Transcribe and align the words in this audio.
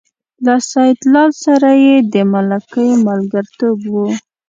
له 0.45 0.55
سیدلال 0.71 1.31
سره 1.45 1.69
یې 1.85 1.95
د 2.13 2.15
ملکۍ 2.33 2.89
ملګرتوب 3.07 3.79
و. 3.93 3.95